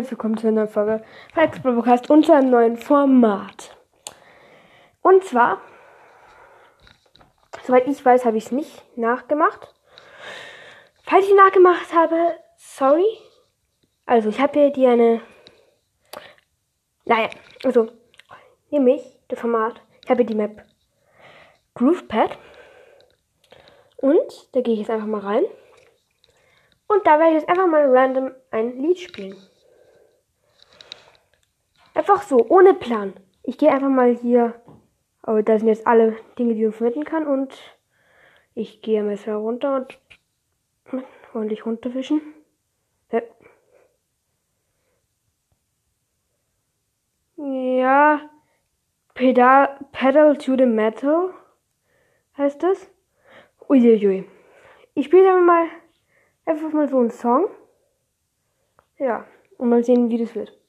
herzlich 0.00 0.12
willkommen 0.12 0.38
zu 0.38 0.46
einer 0.46 0.62
neuen 0.62 0.68
Folge 0.68 1.04
Podcast 1.62 2.08
und 2.08 2.24
zu 2.24 2.32
einem 2.32 2.48
neuen 2.48 2.78
Format. 2.78 3.76
Und 5.02 5.22
zwar, 5.24 5.60
soweit 7.66 7.86
ich 7.86 8.02
weiß, 8.02 8.24
habe 8.24 8.38
ich 8.38 8.46
es 8.46 8.50
nicht 8.50 8.82
nachgemacht. 8.96 9.74
Falls 11.02 11.26
ich 11.26 11.34
nachgemacht 11.34 11.92
habe, 11.94 12.16
sorry. 12.56 13.04
Also, 14.06 14.30
ich 14.30 14.40
habe 14.40 14.58
hier 14.58 14.70
die 14.70 14.86
eine. 14.86 15.20
Naja, 17.04 17.28
also, 17.62 17.88
nämlich 18.70 19.02
das 19.28 19.38
Format. 19.38 19.82
Ich 20.02 20.10
habe 20.10 20.24
die 20.24 20.34
Map 20.34 20.64
GroovePad. 21.74 22.38
Und 23.98 24.48
da 24.52 24.62
gehe 24.62 24.72
ich 24.72 24.80
jetzt 24.80 24.90
einfach 24.90 25.06
mal 25.06 25.20
rein. 25.20 25.44
Und 26.86 27.06
da 27.06 27.18
werde 27.18 27.32
ich 27.32 27.40
jetzt 27.42 27.50
einfach 27.50 27.66
mal 27.66 27.84
random 27.84 28.32
ein 28.50 28.80
Lied 28.80 28.98
spielen. 28.98 29.36
Einfach 32.10 32.24
so, 32.24 32.44
ohne 32.48 32.74
Plan. 32.74 33.14
Ich 33.44 33.56
gehe 33.56 33.70
einfach 33.70 33.88
mal 33.88 34.12
hier. 34.16 34.60
Aber 35.22 35.44
da 35.44 35.56
sind 35.56 35.68
jetzt 35.68 35.86
alle 35.86 36.16
Dinge, 36.36 36.54
die 36.54 36.64
man 36.64 36.72
verwenden 36.72 37.04
kann. 37.04 37.24
Und 37.24 37.56
ich 38.54 38.82
gehe 38.82 39.00
mal 39.00 39.10
Messer 39.10 39.36
runter 39.36 39.76
und 39.76 40.00
ordentlich 41.34 41.64
runterwischen. 41.64 42.20
Ja. 47.36 48.28
Pedal, 49.14 49.78
Pedal 49.92 50.36
to 50.36 50.56
the 50.56 50.66
Metal 50.66 51.32
heißt 52.36 52.60
das. 52.60 52.90
Uiuiui. 53.68 54.28
Ich 54.94 55.06
spiele 55.06 55.40
mal 55.40 55.68
einfach 56.44 56.72
mal 56.72 56.88
so 56.88 56.98
einen 56.98 57.10
Song. 57.10 57.46
Ja, 58.98 59.26
und 59.58 59.68
mal 59.68 59.84
sehen, 59.84 60.10
wie 60.10 60.18
das 60.18 60.34
wird. 60.34 60.59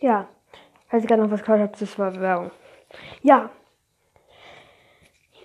Ja, 0.00 0.28
falls 0.88 1.04
ihr 1.04 1.08
gerade 1.08 1.22
noch 1.22 1.30
was 1.30 1.42
gehört 1.42 1.60
habt, 1.60 1.80
das 1.80 1.98
war 1.98 2.18
Werbung. 2.20 2.50
Ja. 3.22 3.50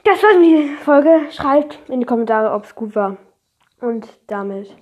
Das 0.04 0.22
war's 0.24 0.38
mit 0.38 0.46
dieser 0.46 0.78
Folge. 0.78 1.32
Schreibt 1.32 1.80
in 1.90 2.00
die 2.00 2.06
Kommentare, 2.06 2.52
ob 2.52 2.64
es 2.64 2.76
gut 2.76 2.96
war. 2.96 3.18
Und 3.82 4.08
damit. 4.28 4.76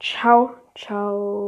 Ciao, 0.00 0.54
ciao. 0.74 1.40